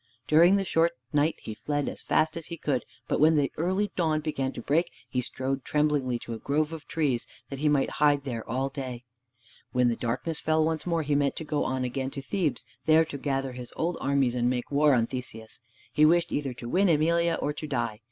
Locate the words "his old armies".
13.53-14.33